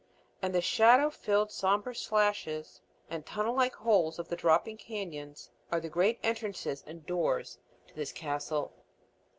And 0.41 0.55
the 0.55 0.61
shadow 0.61 1.11
filled 1.11 1.51
somber 1.51 1.93
slashes 1.93 2.81
and 3.07 3.23
tunnel 3.23 3.53
like 3.53 3.75
holes 3.75 4.17
of 4.17 4.29
the 4.29 4.35
dropping 4.35 4.75
cañons 4.77 5.51
are 5.71 5.79
the 5.79 5.89
great 5.89 6.17
entrances 6.23 6.83
and 6.87 7.05
doors 7.05 7.59
to 7.87 7.93
this 7.93 8.11
castle. 8.11 8.73